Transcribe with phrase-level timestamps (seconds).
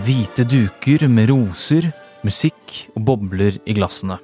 [0.00, 1.90] Hvite duker med roser,
[2.24, 4.16] musikk og bobler i glassene.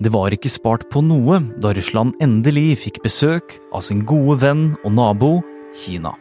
[0.00, 4.62] Det var ikke spart på noe da Russland endelig fikk besøk av sin gode venn
[4.80, 5.28] og nabo
[5.76, 6.14] Kina.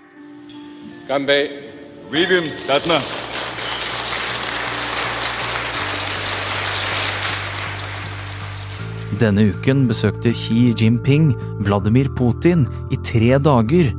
[9.24, 11.32] Denne uken besøkte Xi Jinping
[11.64, 13.96] Vladimir Putin i tre dager,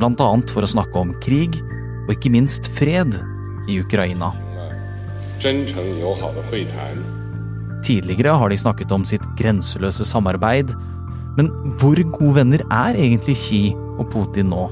[0.00, 0.32] bl.a.
[0.48, 1.60] for å snakke om krig
[2.06, 3.18] og ikke minst fred
[3.68, 4.32] i Ukraina.
[7.84, 10.72] Tidligere har de snakket om sitt grenseløse samarbeid.
[11.36, 11.50] Men
[11.80, 13.62] hvor gode venner er egentlig Xi
[13.98, 14.68] og Putin nå?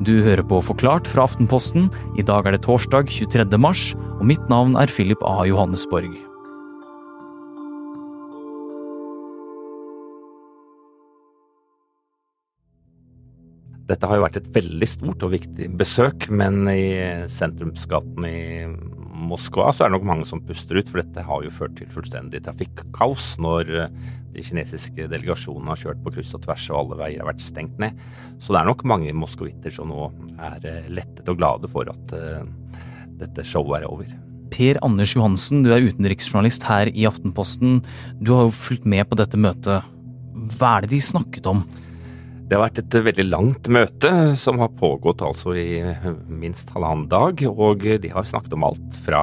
[0.00, 1.90] Du hører på Forklart fra Aftenposten.
[2.16, 3.44] I dag er det torsdag 23.
[3.60, 5.42] mars, og mitt navn er Philip A.
[5.44, 6.16] Johannesborg.
[13.90, 18.40] Dette har jo vært et veldig stort og viktig besøk, men i sentrumsgaten i
[19.20, 21.90] Moskva så er det nok mange som puster ut, for dette har jo ført til
[21.92, 23.72] fullstendig trafikkaos når
[24.30, 27.82] de kinesiske delegasjonene har kjørt på kryss og tvers og alle veier har vært stengt
[27.82, 27.98] ned.
[28.38, 32.46] Så det er nok mange moskovitter som nå er lettet og glade for at uh,
[33.20, 34.08] dette showet er over.
[34.54, 37.80] Per Anders Johansen, du er utenriksjournalist her i Aftenposten.
[38.22, 39.86] Du har jo fulgt med på dette møtet.
[40.56, 41.66] Hva er det de snakket om?
[42.50, 44.08] Det har vært et veldig langt møte
[44.42, 45.84] som har pågått altså i
[46.26, 49.20] minst halvannen dag, og de har snakket om alt fra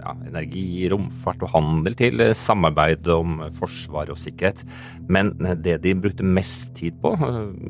[0.00, 4.64] ja, energi, romfart og handel til samarbeid om forsvar og sikkerhet.
[5.06, 7.12] Men det de brukte mest tid på,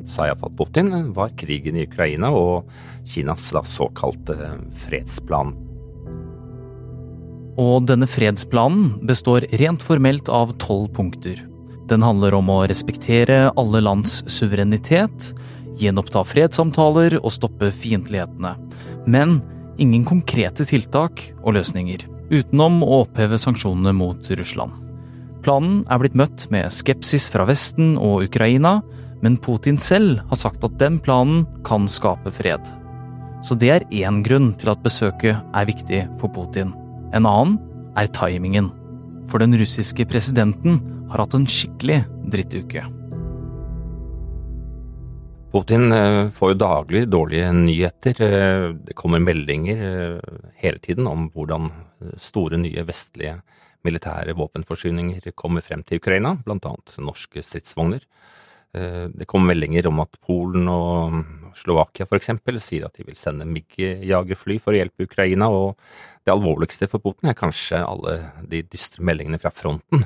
[0.09, 2.65] sa iallfall Putin, var krigen i Ukraina og
[3.05, 4.55] Kinas såkalte
[4.87, 5.53] fredsplan.
[7.61, 11.45] Og denne fredsplanen består rent formelt av tolv punkter.
[11.87, 15.31] Den handler om å respektere alle lands suverenitet,
[15.79, 18.55] gjenoppta fredssamtaler og stoppe fiendtlighetene.
[19.07, 19.39] Men
[19.79, 24.73] ingen konkrete tiltak og løsninger, utenom å oppheve sanksjonene mot Russland.
[25.45, 28.81] Planen er blitt møtt med skepsis fra Vesten og Ukraina,
[29.23, 32.67] men Putin selv har sagt at den planen kan skape fred.
[33.45, 36.73] Så det er én grunn til at besøket er viktig for Putin.
[37.15, 37.55] En annen
[37.95, 38.73] er timingen.
[39.31, 42.01] For den russiske presidenten har hatt en skikkelig
[42.31, 42.85] drittuke.
[45.51, 45.93] Putin
[46.35, 48.19] får jo daglig dårlige nyheter.
[48.83, 50.19] Det kommer meldinger
[50.59, 51.71] hele tiden om hvordan
[52.19, 53.39] store, nye vestlige
[53.87, 56.73] militære våpenforsyninger kommer frem til Ukraina, bl.a.
[56.99, 58.03] norske stridsvogner.
[59.17, 61.15] Det kommer meldinger om at Polen og
[61.57, 62.33] Slovakia f.eks.
[62.61, 65.79] sier at de vil sende MIG-jagerfly for å hjelpe Ukraina, og
[66.27, 70.03] det alvorligste for Putin er kanskje alle de dystre meldingene fra fronten,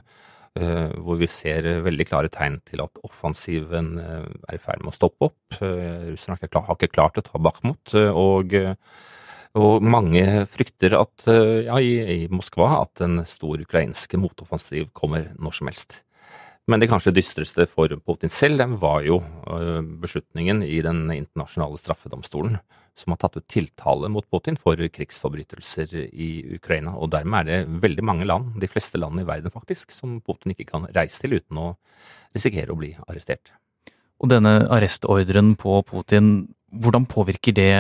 [0.52, 5.30] hvor vi ser veldig klare tegn til at offensiven er i ferd med å stoppe
[5.30, 5.60] opp.
[5.62, 8.58] Russerne har ikke klart å ta Bakhmut, og,
[9.56, 15.56] og mange frykter at, ja, i, i Moskva at en stor ukrainske motoffensiv kommer når
[15.62, 16.02] som helst.
[16.68, 19.22] Men det kanskje dystreste for Putin selv var jo
[20.04, 22.60] beslutningen i den internasjonale straffedomstolen,
[22.98, 26.94] som har tatt ut tiltale mot Putin for krigsforbrytelser i Ukraina.
[26.98, 30.54] Og dermed er det veldig mange land, de fleste land i verden faktisk, som Putin
[30.54, 31.68] ikke kan reise til uten å
[32.36, 33.54] risikere å bli arrestert.
[34.22, 36.34] Og denne arrestordren på Putin,
[36.72, 37.74] hvordan påvirker det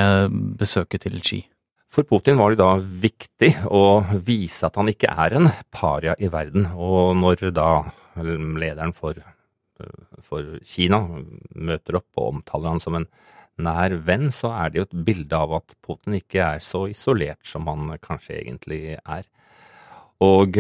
[0.59, 1.44] besøket til Xi?
[1.91, 6.31] For Putin var det da viktig å vise at han ikke er en paria i
[6.31, 7.83] verden, og når da
[8.16, 9.19] lederen for,
[10.23, 11.01] for Kina
[11.51, 13.09] møter opp og omtaler han som en
[13.63, 17.45] nær venn, så er det jo et bilde av at Putin ikke er så isolert
[17.47, 19.27] som han kanskje egentlig er.
[20.22, 20.53] Og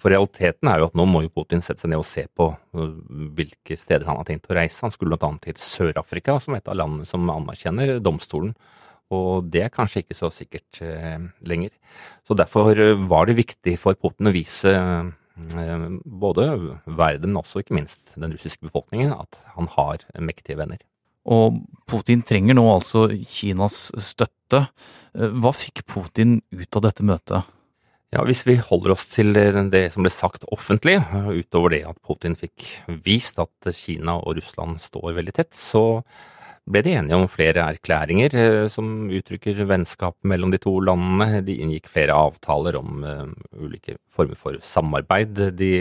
[0.00, 2.46] for realiteten er jo at nå må jo Putin sette seg ned og se på
[3.36, 4.80] hvilke steder han har tenkt å reise.
[4.86, 5.28] Han skulle bl.a.
[5.44, 8.54] til Sør-Afrika, som et av landene som anerkjenner domstolen.
[9.12, 10.80] Og det er kanskje ikke så sikkert
[11.44, 11.74] lenger.
[12.24, 12.78] Så derfor
[13.10, 14.72] var det viktig for Putin å vise
[16.04, 16.48] både
[16.86, 20.80] verden, men også ikke minst den russiske befolkningen, at han har mektige venner.
[21.30, 21.60] Og
[21.90, 24.64] Putin trenger nå altså Kinas støtte.
[25.14, 27.46] Hva fikk Putin ut av dette møtet?
[28.10, 30.96] Ja, Hvis vi holder oss til det som ble sagt offentlig,
[31.30, 32.66] utover det at Putin fikk
[33.06, 36.02] vist at Kina og Russland står veldig tett, så
[36.70, 41.44] ble de enige om flere erklæringer som uttrykker vennskap mellom de to landene.
[41.46, 43.30] De inngikk flere avtaler om uh,
[43.62, 45.38] ulike former for samarbeid.
[45.58, 45.72] De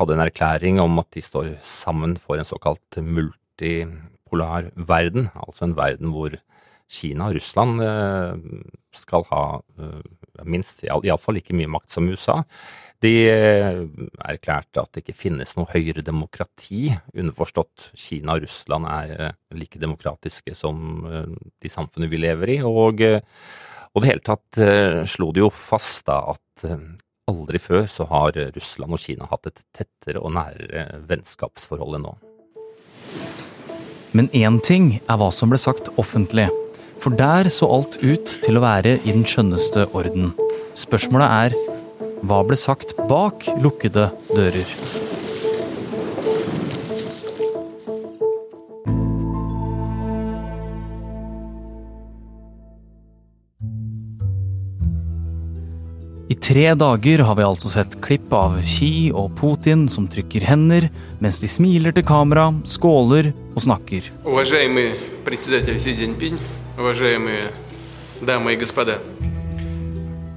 [0.00, 3.00] hadde en erklæring om at de står sammen for en såkalt
[4.30, 6.30] multipolar verden, altså en verden hvor
[6.90, 8.34] Kina og Russland uh,
[8.92, 12.42] skal ha uh, minst, iallfall like mye makt som USA.
[13.00, 13.78] De eh,
[14.28, 19.80] erklærte at det ikke finnes noe høyere demokrati, underforstått Kina og Russland er eh, like
[19.80, 21.30] demokratiske som eh,
[21.62, 24.60] de samfunnet vi lever i, og, og det hele tatt
[25.08, 26.66] slo det jo fast da at
[27.30, 32.18] aldri før så har Russland og Kina hatt et tettere og nærere vennskapsforhold enn nå.
[34.12, 36.48] Men én ting er hva som ble sagt offentlig,
[37.00, 40.32] for der så alt ut til å være i den skjønneste orden.
[40.74, 41.54] Spørsmålet er
[42.26, 44.99] hva ble sagt bak lukkede dører?
[56.50, 60.88] tre dager har vi altså sett klipp av Xi og Putin som trykker hender
[61.22, 64.08] mens de smiler til kamera, skåler og snakker.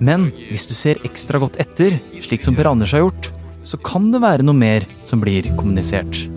[0.04, 3.32] Men hvis du ser ekstra godt etter, slik som Per Anders har gjort,
[3.66, 6.28] så kan det være noe mer som blir kommunisert.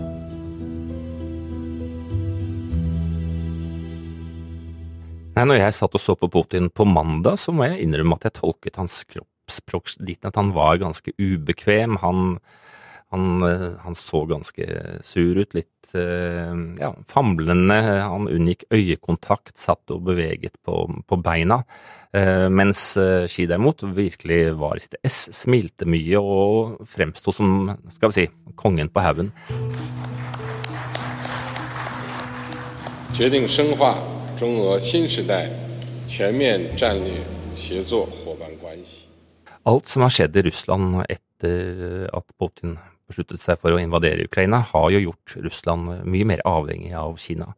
[5.37, 8.31] Nei, når jeg satt og så på Putin på mandag, så må jeg innrømme at
[8.31, 11.97] jeg tolket hans kropp kroppsspråk dit at han var ganske ubekvem.
[12.01, 12.39] Han,
[13.11, 14.65] han, eh, han så ganske
[15.03, 17.75] sur ut, litt eh, ja, famlende.
[18.01, 21.63] Han unngikk øyekontakt, satt og beveget på, på beina.
[22.13, 22.97] Eh, mens
[23.27, 28.27] Ski derimot virkelig var i sitt ess, smilte mye og fremsto som, skal vi si,
[28.55, 29.31] kongen på haugen.
[39.67, 42.77] Alt som har skjedd i Russland etter at Putin
[43.07, 47.49] besluttet seg for å invadere Ukraina, har jo gjort Russland mye mer avhengig av Kina.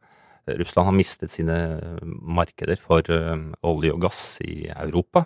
[0.58, 1.58] Russland har mistet sine
[2.02, 5.26] markeder for eh, olje og gass i Europa,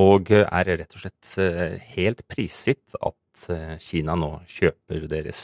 [0.00, 3.16] og er rett og slett eh, helt prisgitt at
[3.80, 5.42] Kina nå kjøper deres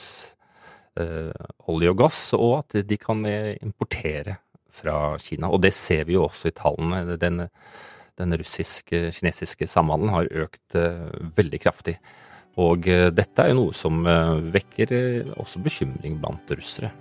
[1.00, 1.32] eh,
[1.72, 4.43] olje og gass, og at de kan importere
[4.76, 5.49] fra Kina.
[5.49, 7.17] Og det ser vi jo også i tallene.
[7.17, 7.46] Den,
[8.17, 10.77] den russisk-kinesiske samhandelen har økt
[11.37, 11.99] veldig kraftig.
[12.57, 14.01] Og dette er jo noe som
[14.55, 14.95] vekker
[15.37, 16.93] også bekymring blant russere.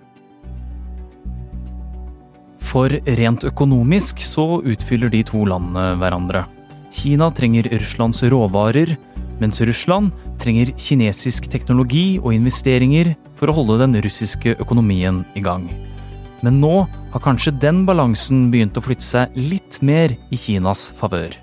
[2.65, 6.43] For rent økonomisk så utfyller de to landene hverandre.
[6.91, 8.97] Kina trenger Russlands råvarer,
[9.39, 15.69] mens Russland trenger kinesisk teknologi og investeringer for å holde den russiske økonomien i gang.
[16.45, 21.33] Men nå har kanskje den balansen begynt å flytte seg litt mer i Kinas favør.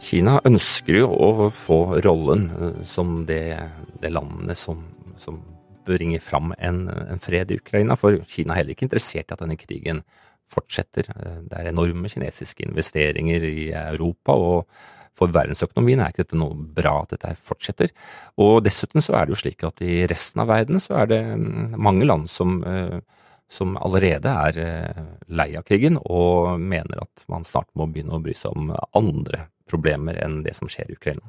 [0.00, 3.58] Kina ønsker jo å få rollen eh, som det,
[4.00, 4.80] det landet som,
[5.20, 5.40] som
[5.88, 9.42] bringe fram en, en, fred i Ukraina, for Kina er heller ikke interessert i at
[9.42, 10.00] denne krigen
[10.48, 11.10] fortsetter.
[11.44, 17.02] Det er enorme kinesiske investeringer i Europa, og for verdensøkonomien er ikke dette noe bra
[17.02, 17.92] at dette fortsetter.
[18.40, 21.22] Og dessuten så er det jo slik at i resten av verden så er det
[21.26, 23.00] mm, mange land som, eh,
[23.48, 28.22] som allerede er eh, lei av krigen og mener at man snart må begynne å
[28.22, 31.24] bry seg om andre problemer enn det som skjer i Ukraina.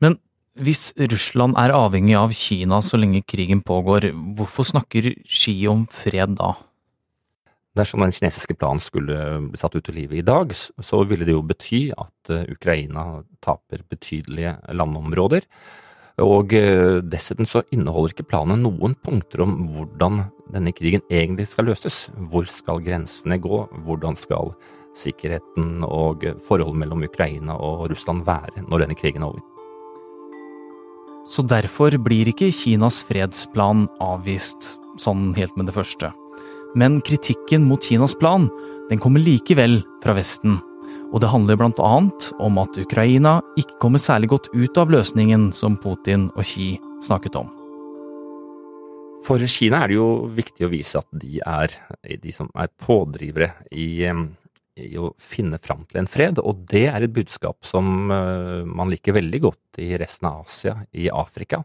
[0.00, 0.18] Men
[0.60, 6.36] hvis Russland er avhengig av Kina så lenge krigen pågår, hvorfor snakker Xi om fred
[6.40, 6.54] da?
[7.78, 11.36] Dersom den kinesiske planen skulle bli satt ut i livet i dag, så ville det
[11.36, 15.46] jo bety at eh, Ukraina taper betydelige landområder.
[16.20, 21.70] Og eh, dessuten så inneholder ikke planen noen punkter om hvordan denne krigen egentlig skal
[21.70, 22.08] løses.
[22.32, 23.62] Hvor skal grensene gå?
[23.86, 24.54] Hvordan skal
[24.98, 29.44] sikkerheten og forholdet mellom Ukraina og Russland være når denne krigen er over?
[31.30, 36.10] Så derfor blir ikke Kinas fredsplan avvist sånn helt med det første.
[36.78, 38.48] Men kritikken mot Kinas plan
[38.90, 40.58] den kommer likevel fra Vesten.
[41.10, 45.50] Og det handler blant annet om at Ukraina ikke kommer særlig godt ut av løsningen
[45.54, 47.48] som Putin og Xi snakket om.
[49.26, 51.74] For Kina er det jo viktig å vise at de er
[52.22, 54.04] de som er pådrivere i
[54.80, 58.90] i å finne fram til en fred, og det er et budskap som eh, man
[58.92, 61.62] liker veldig godt i resten av Asia, i Afrika.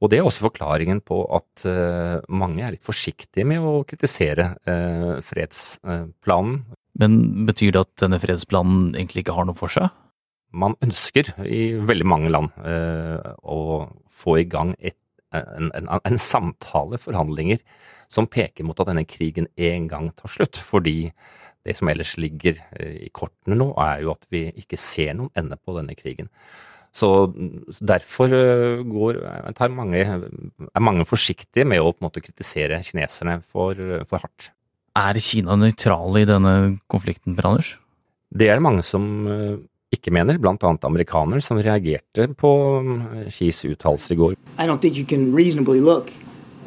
[0.00, 4.46] Og det er også forklaringen på at uh, mange er litt forsiktige med å kritisere
[4.64, 6.54] uh, fredsplanen.
[7.00, 9.88] Men betyr det at denne fredsplanen egentlig ikke har noe for seg?
[10.50, 14.98] Man ønsker i veldig mange land uh, å få i gang et,
[15.32, 17.62] en, en, en, samtale, forhandlinger,
[18.10, 20.58] som peker mot at denne krigen en gang tar slutt.
[20.58, 21.12] Fordi
[21.64, 25.30] det som ellers ligger eh, i kortene nå, er jo at vi ikke ser noen
[25.38, 26.30] ende på denne krigen.
[26.90, 27.30] Så
[27.78, 29.20] derfor går,
[29.54, 33.78] går, mange, er mange forsiktige med å måte kritisere kineserne for,
[34.10, 34.50] for hardt.
[34.98, 36.54] Er Kina nøytrale i denne
[36.90, 37.76] konflikten, Per Anders?
[38.34, 39.58] Det er det mange som eh,
[39.94, 42.50] ikke mener, blant annet amerikanere som reagerte på
[43.30, 44.36] Xis uttalelser i går.
[44.58, 46.10] I don't think you can reasonably look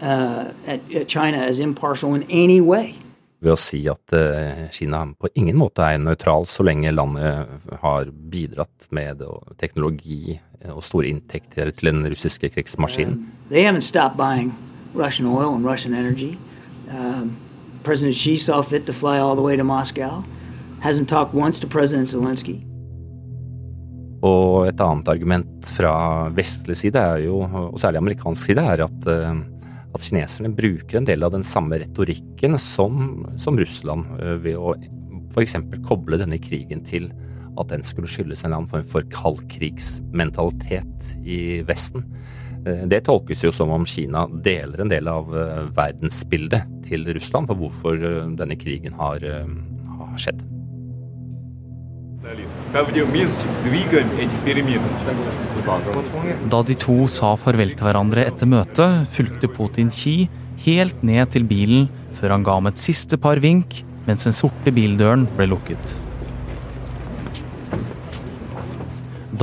[0.02, 2.96] uh, at, at China as impartial in any way.
[3.44, 8.12] Ved å si at uh, Kina på ingen måte er nøytral så lenge landet har
[8.12, 9.24] bidratt med
[9.60, 10.40] teknologi
[10.72, 13.26] og store inntekter til den russiske krigsmaskinen.
[16.94, 17.36] Um,
[17.84, 20.24] President Xi saw fit to fly all the way to Moscow.
[20.82, 22.64] Hasn't talked once to President Zelensky.
[24.24, 29.08] Og et annet argument fra vestlig side, er jo, og særlig amerikansk side, er at,
[29.12, 29.42] eh,
[29.94, 34.76] at kineserne bruker en del av den samme retorikken som, som Russland, eh, ved å
[35.34, 35.58] f.eks.
[35.84, 37.12] koble denne krigen til
[37.60, 42.06] at den skulle skyldes en eller annen form for kaldkrigsmentalitet i Vesten.
[42.66, 45.30] Eh, det tolkes jo som om Kina deler en del av
[45.76, 48.00] verdensbildet til Russland for hvorfor
[48.38, 50.44] denne krigen har, har skjedd.
[56.54, 60.16] Da de to sa farvel til hverandre etter møtet, fulgte Putin Xi
[60.64, 64.72] helt ned til bilen før han ga ham et siste par vink mens den sorte
[64.76, 65.98] bildøren ble lukket.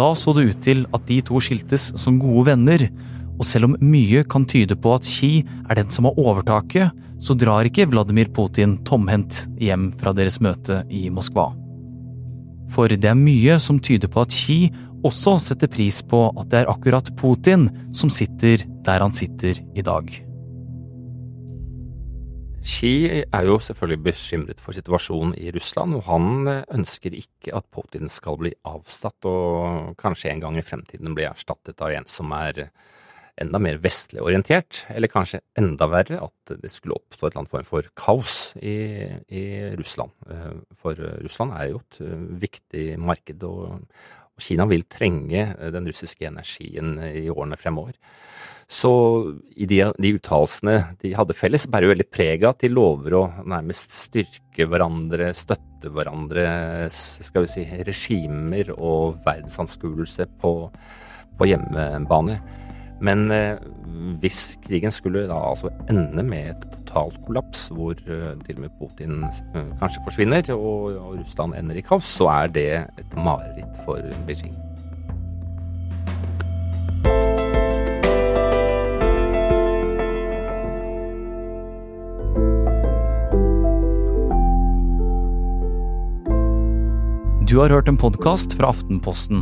[0.00, 2.86] Da så det ut til at de to skiltes som gode venner,
[3.36, 7.36] og selv om mye kan tyde på at Xi er den som har overtaket, så
[7.36, 11.50] drar ikke Vladimir Putin tomhendt hjem fra deres møte i Moskva.
[12.72, 14.58] For det er mye som tyder på at Xi
[15.04, 19.84] også setter pris på at det er akkurat Putin som sitter der han sitter i
[19.84, 20.29] dag.
[22.70, 22.92] Xi
[23.24, 28.38] er jo selvfølgelig bekymret for situasjonen i Russland, og han ønsker ikke at Putin skal
[28.40, 32.68] bli avsatt og kanskje en gang i fremtiden bli erstattet av en som er
[33.40, 37.52] enda mer vestlig orientert, eller kanskje enda verre, at det skulle oppstå et eller annet
[37.54, 38.76] form for kaos i,
[39.32, 39.44] i
[39.80, 40.12] Russland.
[40.28, 43.80] Eh, for Russland er jo et eh, viktig marked, og
[44.42, 47.96] Kina vil trenge den russiske energien i årene fremover.
[48.70, 48.90] Så
[49.58, 53.16] i de, de uttalelsene de hadde felles, bærer jo veldig preg av at de lover
[53.18, 60.52] å nærmest styrke hverandre, støtte hverandres skal vi si, regimer og verdensanskuelse på,
[61.34, 62.38] på hjemmebane.
[63.00, 63.60] Men eh,
[64.20, 68.74] hvis krigen skulle da altså ende med et totalt kollaps, hvor eh, til og med
[68.80, 72.68] Putin eh, kanskje forsvinner og, og Russland ender i kaos, så er det
[73.00, 74.69] et mareritt for Beijing.
[87.50, 89.40] Du har hørt en podkast fra Aftenposten.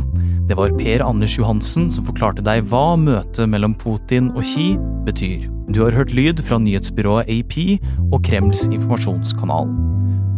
[0.49, 4.71] Det var Per Anders Johansen som forklarte deg hva møtet mellom Putin og Xi
[5.05, 5.45] betyr.
[5.69, 9.69] Du har hørt lyd fra nyhetsbyrået AP og Kremls informasjonskanal.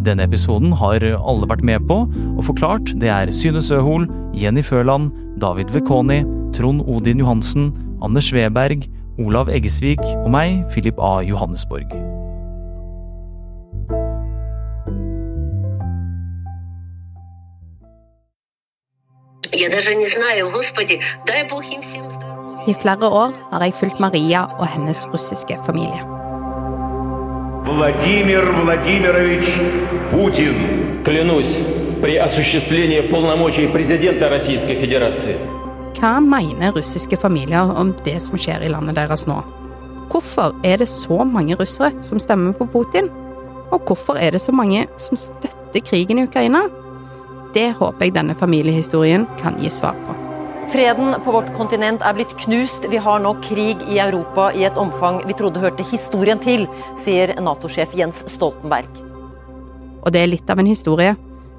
[0.04, 5.14] Denne episoden har alle vært med på, og forklart det er Syne Søhol, Jenny Føland,
[5.40, 7.72] David Vekoni, Trond Odin Johansen,
[8.04, 8.84] Anders Sveberg,
[9.16, 11.22] Olav Eggesvik og meg, Philip A.
[11.24, 12.11] Johannesborg.
[22.67, 26.03] I flere år har jeg fulgt Maria og hennes russiske familie.
[27.65, 29.53] Vladimir Vladimirovich
[30.11, 30.57] Putin.
[31.05, 31.57] Клянусь
[32.03, 35.37] при осуществлении полномочий президента Российской Федерации.
[35.97, 39.41] Hva mener russiske familier om det som skjer i landet deres nå?
[40.11, 43.09] Hvorfor er det så mange russere som stemmer på Putin?
[43.73, 46.59] Og hvorfor er det så mange som støtter krigen i Ukraina?
[47.56, 50.16] Det håper jeg denne familiehistorien kan gi svar på.
[50.72, 52.86] Freden på vårt kontinent er blitt knust.
[52.88, 57.34] Vi har nå krig i Europa i et omfang vi trodde hørte historien til, sier
[57.42, 58.88] Nato-sjef Jens Stoltenberg.
[60.02, 61.16] Og det er litt av en historie.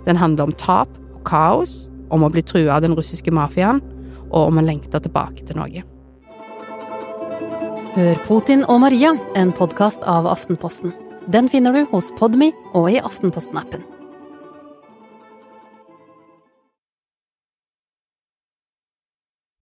[0.07, 3.83] Den handler om tap og kaos, om å bli trua av den russiske mafiaen,
[4.33, 5.85] og om å lengte tilbake til Norge.
[7.93, 10.95] Hør Putin og Maria, en podkast av Aftenposten.
[11.29, 13.85] Den finner du hos Podmy og i Aftenposten-appen.